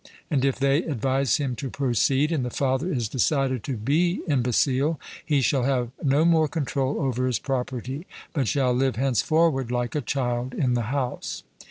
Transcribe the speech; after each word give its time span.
And 0.31 0.43
if 0.43 0.57
they 0.57 0.81
advise 0.81 1.37
him 1.37 1.55
to 1.57 1.69
proceed, 1.69 2.31
and 2.31 2.43
the 2.43 2.49
father 2.49 2.91
is 2.91 3.07
decided 3.07 3.63
to 3.65 3.77
be 3.77 4.21
imbecile, 4.27 4.99
he 5.23 5.41
shall 5.41 5.61
have 5.61 5.91
no 6.03 6.25
more 6.25 6.47
control 6.47 6.99
over 6.99 7.27
his 7.27 7.37
property, 7.37 8.07
but 8.33 8.47
shall 8.47 8.73
live 8.73 8.95
henceforward 8.95 9.69
like 9.69 9.93
a 9.93 10.01
child 10.01 10.55
in 10.55 10.73
the 10.73 10.89
house. 10.89 11.43